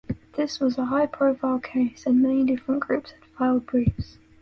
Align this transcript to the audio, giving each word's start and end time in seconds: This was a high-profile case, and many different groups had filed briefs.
This 0.35 0.59
was 0.59 0.79
a 0.79 0.85
high-profile 0.85 1.59
case, 1.59 2.07
and 2.07 2.23
many 2.23 2.43
different 2.43 2.79
groups 2.81 3.11
had 3.11 3.23
filed 3.37 3.67
briefs. 3.67 4.17